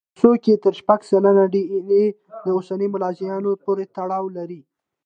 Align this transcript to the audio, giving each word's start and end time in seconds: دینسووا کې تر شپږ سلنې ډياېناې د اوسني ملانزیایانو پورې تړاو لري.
دینسووا 0.15 0.33
کې 0.43 0.53
تر 0.63 0.73
شپږ 0.79 0.99
سلنې 1.09 1.45
ډياېناې 1.53 2.05
د 2.43 2.47
اوسني 2.57 2.87
ملانزیایانو 2.93 3.51
پورې 3.63 3.83
تړاو 3.95 4.25
لري. 4.37 4.61